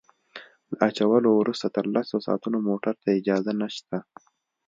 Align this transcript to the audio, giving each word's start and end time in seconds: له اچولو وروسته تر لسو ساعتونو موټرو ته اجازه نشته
له 0.71 0.75
اچولو 0.87 1.29
وروسته 1.35 1.67
تر 1.75 1.85
لسو 1.95 2.15
ساعتونو 2.25 2.57
موټرو 2.67 2.99
ته 3.03 3.09
اجازه 3.19 3.51
نشته 3.61 3.97